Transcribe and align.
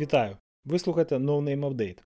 Вітаю! 0.00 0.36
Ви 0.64 0.78
слухаєте 0.78 1.16
No 1.16 1.42
Name 1.42 1.68
Update, 1.68 1.98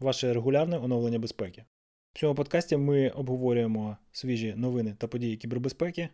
ваше 0.00 0.34
регулярне 0.34 0.78
оновлення 0.78 1.18
безпеки. 1.18 1.64
В 2.12 2.18
цьому 2.18 2.34
подкасті 2.34 2.76
ми 2.76 3.08
обговорюємо 3.08 3.96
свіжі 4.12 4.54
новини 4.56 4.96
та 4.98 5.08
події 5.08 5.36
кібербезпеки 5.36 6.08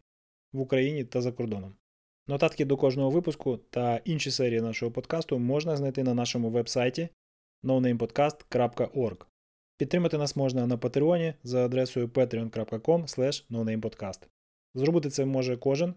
в 0.52 0.60
Україні 0.60 1.04
та 1.04 1.20
за 1.20 1.32
кордоном. 1.32 1.74
Нотатки 2.26 2.64
до 2.64 2.76
кожного 2.76 3.10
випуску 3.10 3.56
та 3.56 4.00
інші 4.04 4.30
серії 4.30 4.60
нашого 4.60 4.92
подкасту 4.92 5.38
можна 5.38 5.76
знайти 5.76 6.02
на 6.02 6.14
нашому 6.14 6.50
веб-сайті 6.50 7.08
nonamepodcast.org. 7.64 9.26
Підтримати 9.82 10.18
нас 10.18 10.36
можна 10.36 10.66
на 10.66 10.76
Патреоні 10.76 11.34
за 11.44 11.64
адресою 11.64 12.08
patreon.com. 12.08 14.26
Зробити 14.74 15.10
це 15.10 15.24
може 15.24 15.56
кожен, 15.56 15.94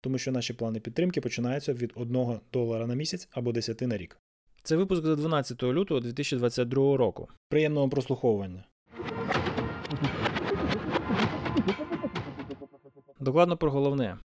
тому 0.00 0.18
що 0.18 0.32
наші 0.32 0.54
плани 0.54 0.80
підтримки 0.80 1.20
починаються 1.20 1.72
від 1.72 1.92
1 1.94 2.40
долара 2.52 2.86
на 2.86 2.94
місяць 2.94 3.28
або 3.30 3.52
10 3.52 3.80
на 3.80 3.96
рік. 3.96 4.18
Це 4.62 4.76
випуск 4.76 5.04
за 5.04 5.16
12 5.16 5.62
лютого 5.62 6.00
2022 6.00 6.96
року. 6.96 7.28
Приємного 7.48 7.88
прослуховування. 7.88 8.64
Докладно 13.20 13.56
про 13.56 13.70
головне. 13.70 14.18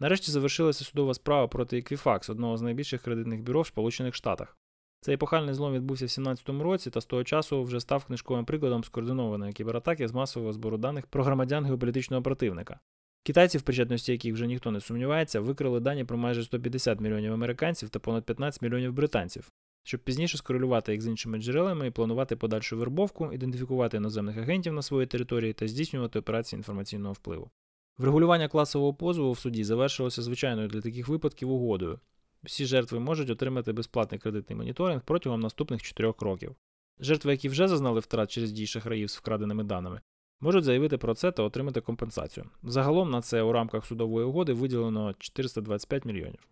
Нарешті 0.00 0.30
завершилася 0.30 0.84
судова 0.84 1.14
справа 1.14 1.48
проти 1.48 1.76
Equifax, 1.76 2.30
одного 2.30 2.56
з 2.56 2.62
найбільших 2.62 3.02
кредитних 3.02 3.42
бюро 3.42 3.62
в 3.62 3.66
Сполучених 3.66 4.14
Штатах. 4.14 4.58
Цей 5.04 5.14
епохальний 5.14 5.54
злом 5.54 5.72
відбувся 5.72 6.04
в 6.04 6.08
2017 6.08 6.48
році 6.48 6.90
та 6.90 7.00
з 7.00 7.06
того 7.06 7.24
часу 7.24 7.62
вже 7.62 7.80
став 7.80 8.04
книжковим 8.04 8.44
прикладом 8.44 8.84
скоординованої 8.84 9.52
кібератаки 9.52 10.08
з 10.08 10.12
масового 10.12 10.52
збору 10.52 10.78
даних 10.78 11.06
про 11.06 11.24
громадян 11.24 11.64
геополітичного 11.64 12.22
противника. 12.22 12.80
Китайці, 13.22 13.58
в 13.58 13.62
причетності 13.62 14.12
яких 14.12 14.34
вже 14.34 14.46
ніхто 14.46 14.70
не 14.70 14.80
сумнівається, 14.80 15.40
викрили 15.40 15.80
дані 15.80 16.04
про 16.04 16.16
майже 16.16 16.44
150 16.44 17.00
мільйонів 17.00 17.32
американців 17.32 17.88
та 17.88 17.98
понад 17.98 18.24
15 18.24 18.62
мільйонів 18.62 18.92
британців, 18.92 19.52
щоб 19.82 20.00
пізніше 20.00 20.38
скорелювати 20.38 20.92
їх 20.92 21.02
з 21.02 21.06
іншими 21.06 21.38
джерелами 21.38 21.86
і 21.86 21.90
планувати 21.90 22.36
подальшу 22.36 22.76
вербовку, 22.76 23.32
ідентифікувати 23.32 23.96
іноземних 23.96 24.36
агентів 24.36 24.72
на 24.72 24.82
своїй 24.82 25.06
території 25.06 25.52
та 25.52 25.68
здійснювати 25.68 26.18
операції 26.18 26.58
інформаційного 26.58 27.12
впливу. 27.12 27.50
Врегулювання 27.98 28.48
класового 28.48 28.94
позову 28.94 29.32
в 29.32 29.38
суді 29.38 29.64
завершилося 29.64 30.22
звичайною 30.22 30.68
для 30.68 30.80
таких 30.80 31.08
випадків 31.08 31.50
угодою. 31.50 32.00
Всі 32.44 32.66
жертви 32.66 32.98
можуть 32.98 33.30
отримати 33.30 33.72
безплатний 33.72 34.20
кредитний 34.20 34.56
моніторинг 34.56 35.02
протягом 35.04 35.40
наступних 35.40 35.82
4 35.82 36.14
років. 36.20 36.54
Жертви, 37.00 37.32
які 37.32 37.48
вже 37.48 37.68
зазнали 37.68 38.00
втрат 38.00 38.30
через 38.30 38.52
дії 38.52 38.66
шахраїв 38.66 39.10
з 39.10 39.16
вкраденими 39.16 39.64
даними, 39.64 40.00
можуть 40.40 40.64
заявити 40.64 40.98
про 40.98 41.14
це 41.14 41.32
та 41.32 41.42
отримати 41.42 41.80
компенсацію. 41.80 42.46
Загалом 42.62 43.10
на 43.10 43.22
це 43.22 43.42
у 43.42 43.52
рамках 43.52 43.86
судової 43.86 44.26
угоди 44.26 44.52
виділено 44.52 45.14
425 45.18 46.04
мільйонів. 46.04 46.48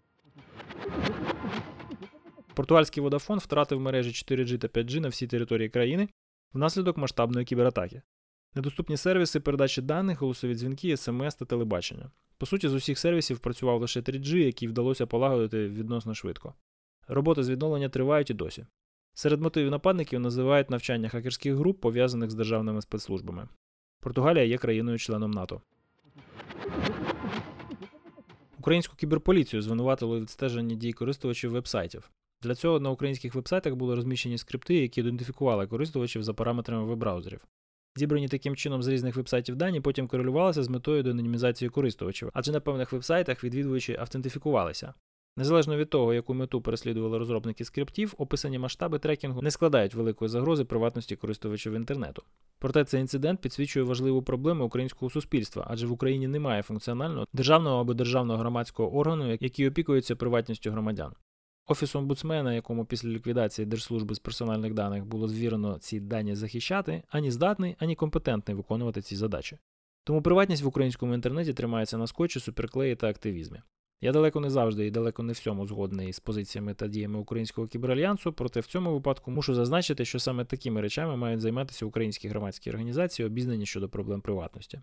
Португальський 2.55 3.03
Водафон 3.03 3.39
втратив 3.39 3.81
мережі 3.81 4.11
4G 4.11 4.59
та 4.59 4.69
5G 4.69 5.01
на 5.01 5.09
всій 5.09 5.27
території 5.27 5.69
країни 5.69 6.09
внаслідок 6.53 6.97
масштабної 6.97 7.47
кібератаки. 7.47 8.03
Недоступні 8.55 8.97
сервіси 8.97 9.41
передачі 9.41 9.83
даних, 9.83 10.21
голосові 10.21 10.55
дзвінки, 10.55 10.97
смс 10.97 11.35
та 11.35 11.45
телебачення. 11.45 12.11
По 12.39 12.47
суті, 12.47 12.69
з 12.69 12.75
усіх 12.75 12.99
сервісів 12.99 13.39
працював 13.39 13.81
лише 13.81 14.01
3G, 14.01 14.37
який 14.37 14.69
вдалося 14.69 15.07
полагодити 15.07 15.69
відносно 15.69 16.15
швидко. 16.15 16.55
Роботи 17.09 17.45
з 17.45 17.51
відновлення 17.51 17.89
тривають 17.89 18.31
і 18.31 18.35
досі. 18.35 18.67
Серед 19.15 19.41
мотивів 19.41 19.71
нападників 19.71 20.21
називають 20.21 20.71
навчання 20.71 21.09
хакерських 21.09 21.55
груп, 21.55 21.81
пов'язаних 21.81 22.31
з 22.31 22.35
державними 22.35 22.83
спецслужбами. 22.83 23.49
Португалія 24.01 24.45
є 24.45 24.59
країною-членом 24.59 25.31
НАТО. 25.31 25.61
Українську 28.59 28.97
кіберполіцію 28.97 29.63
звинуватили 29.63 30.17
у 30.17 30.21
відстеженні 30.21 30.77
дій 30.77 30.93
користувачів 30.93 31.51
вебсайтів. 31.51 32.11
Для 32.43 32.55
цього 32.55 32.81
на 32.81 32.91
українських 32.91 33.35
вебсайтах 33.35 33.75
були 33.75 33.95
розміщені 33.95 34.39
скрипти, 34.39 34.75
які 34.75 35.01
ідентифікували 35.01 35.67
користувачів 35.67 36.23
за 36.23 36.35
параметрами 36.35 36.85
веб-браузерів. 36.85 37.41
Зібрані 37.97 38.29
таким 38.29 38.57
чином 38.57 38.83
з 38.83 38.89
різних 38.89 39.17
вебсайтів 39.17 39.57
дані 39.57 39.81
потім 39.81 40.09
корелювалися 40.09 40.63
з 40.63 40.69
метою 40.69 41.03
денонімізації 41.03 41.69
користувачів, 41.69 42.31
адже 42.33 42.53
на 42.53 42.61
певних 42.61 42.93
вебсайтах 42.93 43.45
відвідувачі 43.45 43.97
автентифікувалися. 44.01 44.95
Незалежно 45.37 45.77
від 45.77 45.91
того, 45.91 46.15
яку 46.15 46.35
мету 46.35 46.61
переслідували 46.61 47.19
розробники 47.19 47.65
скриптів, 47.65 48.15
описані 48.19 48.59
масштаби 48.59 48.99
трекінгу 48.99 49.43
не 49.43 49.51
складають 49.51 49.95
великої 49.95 50.29
загрози 50.29 50.65
приватності 50.65 51.17
користувачів 51.17 51.73
інтернету. 51.73 52.23
Проте 52.59 52.85
цей 52.85 53.01
інцидент 53.01 53.41
підсвічує 53.41 53.85
важливу 53.85 54.23
проблему 54.23 54.65
українського 54.65 55.11
суспільства, 55.11 55.67
адже 55.71 55.87
в 55.87 55.93
Україні 55.93 56.29
немає 56.29 56.63
функціонального 56.63 57.27
державного 57.33 57.81
або 57.81 57.95
державного 57.95 58.39
громадського 58.39 58.97
органу, 58.97 59.39
який 59.41 59.69
опікується 59.69 60.17
приватністю 60.17 60.71
громадян. 60.71 61.13
Офіс 61.73 61.97
омбудсмена, 61.97 62.55
якому 62.55 62.85
після 62.85 63.09
ліквідації 63.09 63.67
Держслужби 63.67 64.15
з 64.15 64.19
персональних 64.19 64.75
даних 64.75 65.05
було 65.05 65.29
звірено 65.29 65.79
ці 65.79 66.01
дані 66.01 66.35
захищати, 66.35 67.03
ані 67.09 67.31
здатний, 67.31 67.77
ані 67.79 67.95
компетентний 67.95 68.57
виконувати 68.57 69.03
ці 69.03 69.17
задачі. 69.17 69.59
Тому 70.05 70.23
приватність 70.23 70.63
в 70.63 70.67
українському 70.67 71.15
інтернеті 71.15 71.53
тримається 71.53 71.99
на 71.99 72.07
скотчі, 72.07 72.41
суперклеї 72.41 72.97
та 72.97 73.09
активізмі. 73.09 73.61
Я 74.01 74.13
далеко 74.13 74.41
не 74.41 74.51
завжди 74.51 74.87
і 74.87 74.91
далеко 74.91 75.23
не 75.23 75.33
всьому 75.33 75.67
згодний 75.67 76.13
з 76.13 76.21
позиціями 76.21 76.75
та 76.75 76.89
діями 76.89 77.19
українського 77.19 77.67
кіберальянсу, 77.67 78.33
проте 78.33 78.61
в 78.61 78.67
цьому 78.67 78.93
випадку 78.93 79.31
мушу 79.31 79.55
зазначити, 79.55 80.05
що 80.05 80.19
саме 80.19 80.45
такими 80.45 80.81
речами 80.81 81.17
мають 81.17 81.41
займатися 81.41 81.87
українські 81.87 82.29
громадські 82.29 82.71
організації, 82.71 83.27
обізнані 83.27 83.67
щодо 83.67 83.89
проблем 83.89 84.21
приватності. 84.21 84.81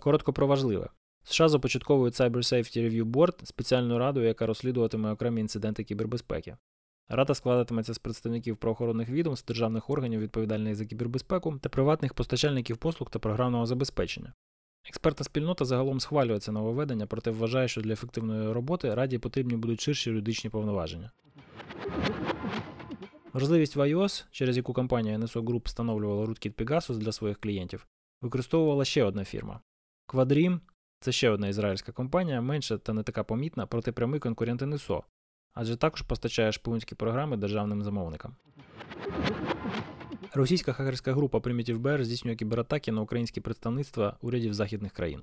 Коротко 0.00 0.32
про 0.32 0.46
важливе. 0.46 0.88
США 1.24 1.48
започатковують 1.48 2.14
Cyber 2.14 2.36
Safety 2.36 2.90
Review 2.90 3.04
Board 3.04 3.44
спеціальну 3.44 3.98
раду, 3.98 4.22
яка 4.22 4.46
розслідуватиме 4.46 5.12
окремі 5.12 5.40
інциденти 5.40 5.84
кібербезпеки. 5.84 6.56
Рада 7.08 7.34
складатиметься 7.34 7.94
з 7.94 7.98
представників 7.98 8.56
правоохоронних 8.56 9.08
відомств, 9.08 9.46
державних 9.46 9.90
органів, 9.90 10.20
відповідальних 10.20 10.74
за 10.74 10.86
кібербезпеку 10.86 11.58
та 11.58 11.68
приватних 11.68 12.14
постачальників 12.14 12.76
послуг 12.76 13.10
та 13.10 13.18
програмного 13.18 13.66
забезпечення. 13.66 14.32
Експертна 14.88 15.24
спільнота 15.24 15.64
загалом 15.64 16.00
схвалює 16.00 16.38
це 16.38 16.52
нововведення, 16.52 17.06
проте 17.06 17.30
вважає, 17.30 17.68
що 17.68 17.80
для 17.80 17.92
ефективної 17.92 18.52
роботи 18.52 18.94
раді 18.94 19.18
потрібні 19.18 19.56
будуть 19.56 19.80
ширші 19.80 20.10
юридичні 20.10 20.50
повноваження. 20.50 21.10
Вразливість 23.32 23.76
в 23.76 23.80
iOS, 23.80 24.24
через 24.30 24.56
яку 24.56 24.72
компанія 24.72 25.18
NSO 25.18 25.42
Group 25.42 25.64
встановлювала 25.64 26.26
rootkit 26.26 26.54
Pegasus 26.54 26.96
для 26.96 27.12
своїх 27.12 27.40
клієнтів, 27.40 27.86
використовувала 28.22 28.84
ще 28.84 29.04
одна 29.04 29.24
фірма. 29.24 29.60
Quadrim 30.08 30.60
це 31.04 31.12
ще 31.12 31.30
одна 31.30 31.48
ізраїльська 31.48 31.92
компанія, 31.92 32.40
менша 32.40 32.78
та 32.78 32.92
не 32.92 33.02
така 33.02 33.24
помітна, 33.24 33.66
проте 33.66 33.92
прямий 33.92 34.20
конкурент 34.20 34.62
NSO, 34.62 35.02
адже 35.54 35.76
також 35.76 36.02
постачає 36.02 36.52
шпигунські 36.52 36.94
програми 36.94 37.36
державним 37.36 37.82
замовникам. 37.82 38.36
Російська 40.34 40.72
хакерська 40.72 41.12
група 41.12 41.38
Primitive 41.38 41.78
Bear 41.78 42.04
здійснює 42.04 42.36
кібератаки 42.36 42.92
на 42.92 43.00
українські 43.00 43.40
представництва 43.40 44.16
урядів 44.20 44.54
західних 44.54 44.92
країн. 44.92 45.22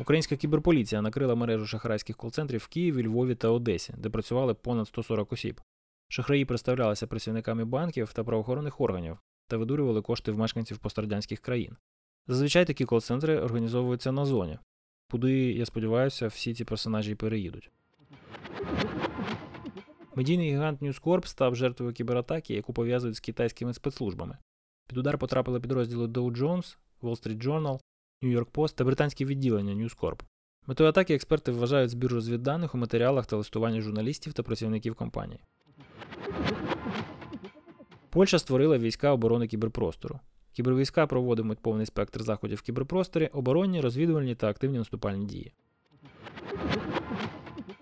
Українська 0.00 0.36
кіберполіція 0.36 1.02
накрила 1.02 1.34
мережу 1.34 1.66
шахрайських 1.66 2.16
кол-центрів 2.16 2.60
в 2.60 2.68
Києві, 2.68 3.02
Львові 3.02 3.34
та 3.34 3.48
Одесі, 3.48 3.94
де 3.98 4.10
працювали 4.10 4.54
понад 4.54 4.88
140 4.88 5.32
осіб. 5.32 5.60
Шахраї 6.08 6.44
представлялися 6.44 7.06
працівниками 7.06 7.64
банків 7.64 8.12
та 8.12 8.24
правоохоронних 8.24 8.80
органів 8.80 9.18
та 9.48 9.56
видурювали 9.56 10.02
кошти 10.02 10.32
в 10.32 10.38
мешканців 10.38 10.78
пострадянських 10.78 11.40
країн. 11.40 11.76
Зазвичай 12.26 12.64
такі 12.64 12.84
кол-центри 12.84 13.40
організовуються 13.40 14.12
на 14.12 14.24
зоні, 14.24 14.58
куди, 15.10 15.52
я 15.52 15.66
сподіваюся, 15.66 16.26
всі 16.26 16.54
ці 16.54 16.64
персонажі 16.64 17.14
переїдуть. 17.14 17.70
Медійний 20.14 20.50
гігант 20.50 20.82
News 20.82 21.02
Corp 21.02 21.26
став 21.26 21.56
жертвою 21.56 21.92
кібератаки, 21.92 22.54
яку 22.54 22.72
пов'язують 22.72 23.16
з 23.16 23.20
китайськими 23.20 23.74
спецслужбами. 23.74 24.38
Під 24.88 24.98
удар 24.98 25.18
потрапили 25.18 25.60
підрозділи 25.60 26.06
Dow 26.06 26.36
Jones, 26.38 26.76
Wall 27.02 27.22
Street 27.22 27.44
Journal, 27.44 27.80
New 28.22 28.38
York 28.38 28.50
Post 28.50 28.74
та 28.74 28.84
британське 28.84 29.24
відділення 29.24 29.74
News 29.74 30.00
Corp. 30.00 30.20
Метою 30.66 30.88
атаки 30.88 31.14
експерти 31.14 31.52
вважають 31.52 31.90
збір 31.90 32.12
розвідданих 32.12 32.74
у 32.74 32.78
матеріалах 32.78 33.26
та 33.26 33.36
листування 33.36 33.80
журналістів 33.80 34.32
та 34.32 34.42
працівників 34.42 34.94
компанії. 34.94 35.40
Польща 38.10 38.38
створила 38.38 38.78
війська 38.78 39.12
оборони 39.12 39.46
кіберпростору. 39.46 40.20
Кібервійська 40.54 41.06
проводитимуть 41.06 41.58
повний 41.58 41.86
спектр 41.86 42.22
заходів 42.22 42.58
в 42.58 42.62
кіберпросторі, 42.62 43.26
оборонні, 43.26 43.80
розвідувальні 43.80 44.34
та 44.34 44.48
активні 44.48 44.78
наступальні 44.78 45.26
дії. 45.26 45.52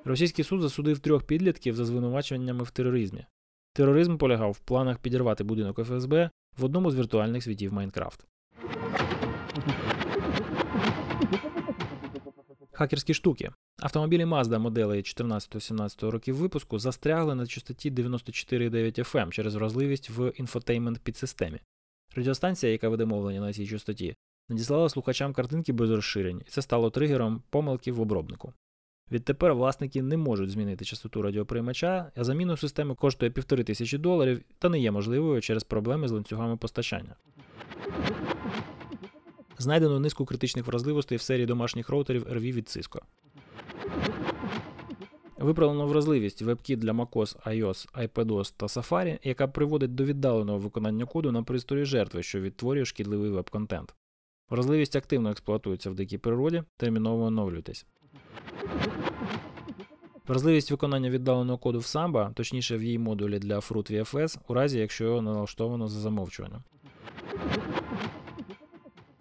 Російський 0.04 0.44
суд 0.44 0.60
засудив 0.60 0.98
трьох 0.98 1.22
підлітків 1.26 1.74
за 1.74 1.84
звинуваченнями 1.84 2.64
в 2.64 2.70
тероризмі. 2.70 3.26
Тероризм 3.72 4.16
полягав 4.16 4.50
в 4.50 4.58
планах 4.58 4.98
підірвати 4.98 5.44
будинок 5.44 5.84
ФСБ 5.84 6.30
в 6.58 6.64
одному 6.64 6.90
з 6.90 6.94
віртуальних 6.94 7.42
світів 7.42 7.72
Майнкрафт. 7.72 8.26
Хакерські 12.72 13.14
штуки. 13.14 13.50
Автомобілі 13.82 14.24
Mazda 14.24 14.58
моделей 14.58 15.02
14-17 15.02 16.10
років 16.10 16.36
випуску 16.36 16.78
застрягли 16.78 17.34
на 17.34 17.46
частоті 17.46 17.90
94,9 17.90 18.98
FM 18.98 19.30
через 19.30 19.54
вразливість 19.54 20.10
в 20.10 20.32
інфотеймент 20.36 20.98
підсистемі. 20.98 21.60
Радіостанція, 22.16 22.72
яка 22.72 22.88
веде 22.88 23.04
мовлення 23.04 23.40
на 23.40 23.52
цій 23.52 23.66
частоті, 23.66 24.16
надіслала 24.48 24.88
слухачам 24.88 25.32
картинки 25.32 25.72
без 25.72 25.90
розширень, 25.90 26.42
і 26.46 26.50
це 26.50 26.62
стало 26.62 26.90
тригером 26.90 27.42
помилки 27.50 27.92
в 27.92 28.00
обробнику. 28.00 28.52
Відтепер 29.10 29.54
власники 29.54 30.02
не 30.02 30.16
можуть 30.16 30.50
змінити 30.50 30.84
частоту 30.84 31.22
радіоприймача, 31.22 32.12
а 32.16 32.24
заміну 32.24 32.56
системи 32.56 32.94
коштує 32.94 33.30
півтори 33.30 33.64
тисячі 33.64 33.98
доларів 33.98 34.42
та 34.58 34.68
не 34.68 34.80
є 34.80 34.90
можливою 34.90 35.40
через 35.40 35.64
проблеми 35.64 36.08
з 36.08 36.12
ланцюгами 36.12 36.56
постачання. 36.56 37.16
Знайдено 39.58 40.00
низку 40.00 40.24
критичних 40.24 40.66
вразливостей 40.66 41.18
в 41.18 41.20
серії 41.20 41.46
домашніх 41.46 41.88
роутерів 41.88 42.24
RV 42.24 42.52
від 42.52 42.64
Cisco. 42.64 43.00
Виправлено 45.42 45.86
вразливість 45.86 46.42
WebKit 46.42 46.76
для 46.76 46.92
macOS, 46.92 47.36
iOS, 47.46 48.08
iPadOS 48.08 48.54
та 48.56 48.66
Safari, 48.66 49.18
яка 49.22 49.48
приводить 49.48 49.94
до 49.94 50.04
віддаленого 50.04 50.58
виконання 50.58 51.06
коду 51.06 51.32
на 51.32 51.42
пристрої 51.42 51.84
жертви, 51.84 52.22
що 52.22 52.40
відтворює 52.40 52.84
шкідливий 52.84 53.30
веб-контент. 53.30 53.94
Вразливість 54.50 54.96
активно 54.96 55.30
експлуатується 55.30 55.90
в 55.90 55.94
дикій 55.94 56.18
природі, 56.18 56.62
терміново 56.76 57.24
оновлюйтесь. 57.24 57.86
Вразливість 60.28 60.70
виконання 60.70 61.10
віддаленого 61.10 61.58
коду 61.58 61.78
в 61.78 61.82
Samba, 61.82 62.34
точніше 62.34 62.76
в 62.76 62.82
її 62.82 62.98
модулі 62.98 63.38
для 63.38 63.56
Fruit 63.56 63.92
VFS, 63.92 64.38
у 64.48 64.54
разі 64.54 64.78
якщо 64.78 65.04
його 65.04 65.22
налаштовано 65.22 65.88
за 65.88 66.00
замовчуванням. 66.00 66.62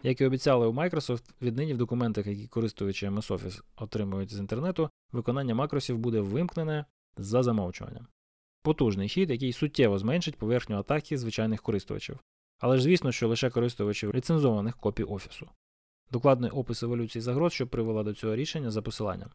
Як 0.04 0.22
і 0.22 0.26
обіцяли 0.26 0.68
у 0.68 0.74
Microsoft, 0.74 1.24
віднині 1.42 1.74
в 1.74 1.78
документах, 1.78 2.28
які 2.28 2.48
користувачі 2.48 3.08
MS 3.08 3.28
Office 3.28 3.62
отримують 3.76 4.34
з 4.34 4.40
інтернету, 4.40 4.90
виконання 5.12 5.56
макросів 5.56 5.98
буде 5.98 6.22
вимкнене 6.22 6.86
за 7.18 7.44
замовчуванням. 7.44 8.08
Потужний 8.62 9.10
хід, 9.10 9.30
який 9.30 9.54
суттєво 9.54 9.98
зменшить 9.98 10.38
поверхню 10.38 10.78
атаки 10.78 11.18
звичайних 11.18 11.62
користувачів. 11.62 12.20
Але 12.60 12.78
ж 12.78 12.84
звісно, 12.84 13.12
що 13.12 13.28
лише 13.28 13.50
користувачів 13.50 14.16
ліцензованих 14.16 14.78
копій 14.78 15.04
Офісу. 15.04 15.50
Докладний 16.12 16.52
опис 16.52 16.84
еволюції 16.84 17.22
загроз, 17.22 17.54
що 17.54 17.68
привела 17.68 18.04
до 18.04 18.14
цього 18.14 18.36
рішення 18.36 18.72
за 18.72 18.82
посиланням. 18.82 19.30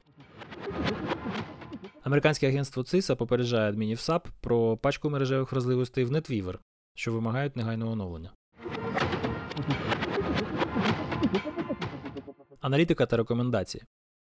Американське 2.02 2.48
агентство 2.48 2.82
CISA 2.82 3.16
попереджає 3.16 3.68
адмінів 3.68 3.98
SAP 3.98 4.26
про 4.40 4.76
пачку 4.76 5.10
мережевих 5.10 5.52
вразливостей 5.52 6.04
в 6.04 6.10
NetWeaver, 6.10 6.58
що 6.94 7.12
вимагають 7.12 7.56
негайного 7.56 7.92
оновлення. 7.92 8.32
Аналітика 12.60 13.06
та 13.06 13.16
рекомендації. 13.16 13.84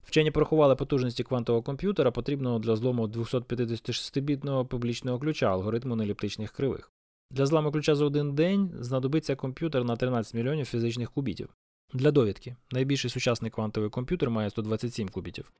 Вчені 0.04 0.32
порахували 0.32 0.76
потужності 0.76 1.24
квантового 1.24 1.64
комп'ютера, 1.64 2.12
потрібного 2.12 2.60
для 2.60 2.76
злому 2.76 3.08
256-бітного 3.08 4.66
публічного 4.66 5.20
ключа 5.20 5.46
алгоритму 5.46 5.96
неліптичних 5.96 6.52
кривих. 6.52 6.92
Для 7.32 7.46
зламу 7.46 7.72
ключа 7.72 7.96
за 7.96 8.06
один 8.06 8.36
день 8.36 8.72
знадобиться 8.80 9.36
комп'ютер 9.36 9.84
на 9.84 9.96
13 9.96 10.34
мільйонів 10.34 10.66
фізичних 10.66 11.12
кубітів. 11.12 11.50
Для 11.94 12.12
довідки, 12.12 12.56
найбільший 12.72 13.12
сучасний 13.12 13.52
квантовий 13.52 13.90
комп'ютер 13.90 14.30
має 14.30 14.50
127 14.50 15.10
кубітів. 15.10 15.52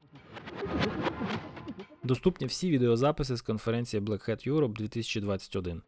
Доступні 2.04 2.48
всі 2.48 2.72
відеозаписи 2.72 3.36
з 3.36 3.42
конференції 3.42 4.04
Black 4.04 4.30
Hat 4.30 4.50
Europe 4.50 4.74
2021. 4.74 5.82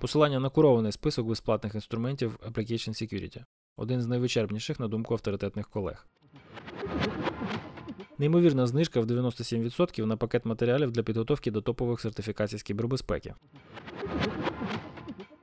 Посилання 0.00 0.40
на 0.40 0.48
курований 0.48 0.92
список 0.92 1.26
безплатних 1.26 1.74
інструментів 1.74 2.38
Application 2.50 2.88
Security 2.88 3.44
один 3.76 4.02
з 4.02 4.06
найвичерпніших 4.06 4.80
на 4.80 4.88
думку 4.88 5.14
авторитетних 5.14 5.68
колег. 5.68 6.06
Неймовірна 8.18 8.66
знижка 8.66 9.00
в 9.00 9.04
97% 9.04 10.04
на 10.04 10.16
пакет 10.16 10.44
матеріалів 10.44 10.90
для 10.90 11.02
підготовки 11.02 11.50
до 11.50 11.60
топових 11.60 12.00
сертифікацій 12.00 12.58
з 12.58 12.62
кібербезпеки. 12.62 13.34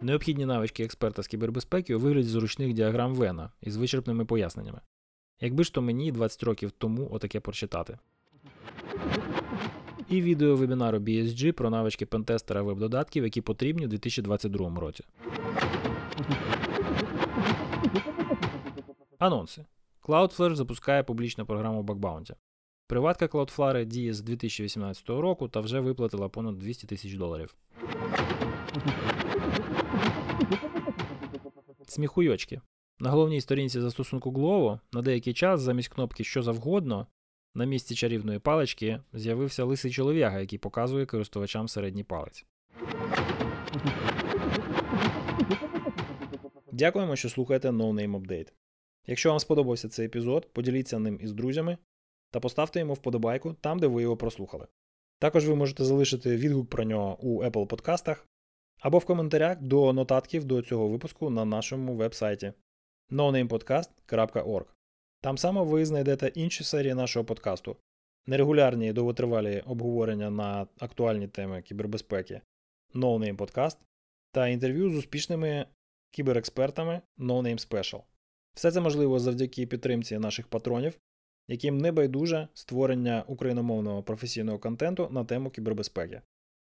Необхідні 0.02 0.46
навички 0.46 0.84
експерта 0.84 1.24
з 1.24 1.28
кібербезпеки 1.28 1.96
у 1.96 2.00
вигляді 2.00 2.28
зручних 2.28 2.74
діаграм 2.74 3.16
Вена 3.16 3.52
із 3.62 3.78
вичерпними 3.78 4.26
поясненнями. 4.26 4.80
Якби 5.42 5.64
ж 5.64 5.74
то 5.74 5.82
мені 5.82 6.12
20 6.12 6.44
років 6.44 6.72
тому 6.72 7.10
отаке 7.12 7.40
прочитати. 7.40 7.98
І 10.10 10.22
відео 10.22 10.56
вебінару 10.56 10.98
BSG 10.98 11.52
про 11.52 11.70
навички 11.70 12.06
пентестера 12.06 12.62
веб-додатків, 12.62 13.24
які 13.24 13.42
потрібні 13.42 13.86
у 13.86 13.90
2022 13.90 14.80
році. 14.80 15.04
Анонси. 19.24 19.66
Cloudflare 20.02 20.56
запускає 20.56 21.04
публічну 21.04 21.46
програму 21.46 21.84
Bugbounty. 21.84 22.34
Приватка 22.88 23.26
Cloudflare 23.26 23.86
діє 23.86 24.14
з 24.14 24.22
2018 24.22 25.10
року 25.10 25.48
та 25.48 25.60
вже 25.60 25.80
виплатила 25.80 26.30
понад 26.30 26.60
200 26.60 26.88
тисяч 26.88 27.14
доларів. 27.14 27.56
Сміхуйочки. 31.88 32.62
На 33.00 33.10
головній 33.10 33.42
сторінці 33.42 33.82
застосунку 33.82 34.32
Glovo 34.32 34.80
на 34.94 35.02
деякий 35.02 35.34
час 35.34 35.62
замість 35.62 35.90
кнопки 35.90 36.24
Що 36.24 36.44
завгодно 36.44 37.08
на 37.56 37.66
місці 37.66 37.96
чарівної 37.96 38.40
палички 38.40 39.00
з'явився 39.14 39.64
лисий 39.64 39.92
чолов'яга, 39.92 40.40
який 40.40 40.60
показує 40.60 41.06
користувачам 41.06 41.68
середній 41.68 42.04
палець. 42.04 42.46
Дякуємо, 46.72 47.16
що 47.16 47.30
слухаєте 47.30 47.70
No 47.70 47.94
Name 47.94 48.22
Update. 48.22 48.52
Якщо 49.08 49.30
вам 49.30 49.40
сподобався 49.40 49.90
цей 49.90 50.06
епізод, 50.06 50.50
поділіться 50.54 51.00
ним 51.00 51.20
із 51.22 51.34
друзями 51.34 51.78
та 52.32 52.40
поставте 52.40 52.80
йому 52.80 52.94
вподобайку 52.94 53.54
там, 53.54 53.80
де 53.80 53.88
ви 53.88 54.02
його 54.02 54.18
прослухали. 54.18 54.68
Також 55.20 55.48
ви 55.48 55.56
можете 55.56 55.86
залишити 55.86 56.38
відгук 56.38 56.70
про 56.70 56.84
нього 56.84 57.18
у 57.22 57.44
Apple 57.44 57.66
подкастах 57.66 58.28
або 58.80 58.98
в 58.98 59.06
коментарях 59.06 59.62
до 59.62 59.94
нотатків 59.94 60.46
до 60.46 60.62
цього 60.62 60.88
випуску 60.88 61.30
на 61.30 61.46
нашому 61.46 61.96
веб-сайті 61.96 62.54
nonamepodcast.org. 63.12 64.66
Там 65.22 65.38
само 65.38 65.66
ви 65.66 65.86
знайдете 65.86 66.28
інші 66.28 66.64
серії 66.64 66.94
нашого 66.94 67.26
подкасту, 67.26 67.78
нерегулярні 68.28 68.88
і 68.88 68.94
довготривалі 68.94 69.64
обговорення 69.66 70.30
на 70.30 70.68
актуальні 70.80 71.28
теми 71.28 71.62
кібербезпеки 71.62 72.42
No 72.96 73.20
Name 73.20 73.38
Podcast 73.38 73.78
та 74.32 74.48
інтерв'ю 74.48 74.90
з 74.90 74.96
успішними 74.96 75.66
кіберекспертами 76.12 77.02
No 77.18 77.42
Name 77.42 77.70
Special. 77.70 78.02
Все 78.54 78.72
це 78.72 78.82
можливо 78.82 79.20
завдяки 79.20 79.68
підтримці 79.68 80.18
наших 80.18 80.48
патронів, 80.48 81.00
яким 81.48 81.78
не 81.78 81.92
байдуже 81.92 82.48
створення 82.54 83.24
україномовного 83.28 84.04
професійного 84.04 84.60
контенту 84.60 85.10
на 85.12 85.26
тему 85.26 85.50
кібербезпеки. 85.50 86.22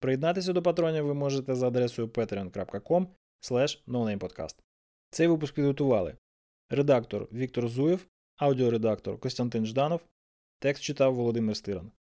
Приєднатися 0.00 0.52
до 0.52 0.62
патронів 0.62 1.06
ви 1.06 1.14
можете 1.14 1.55
за 1.55 1.69
адресою 1.69 2.08
patreon.com. 2.08 3.06
Цей 5.10 5.27
випуск 5.27 5.55
підготували 5.55 6.17
редактор 6.70 7.29
Віктор 7.32 7.69
Зуєв, 7.69 8.06
аудіоредактор 8.36 9.19
Костянтин 9.19 9.67
Жданов, 9.67 10.01
текст 10.58 10.82
читав 10.82 11.15
Володимир 11.15 11.56
Стиран. 11.56 11.91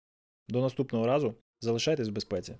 До 0.48 0.60
наступного 0.60 1.06
разу 1.06 1.34
залишайтесь 1.60 2.08
в 2.08 2.12
безпеці. 2.12 2.56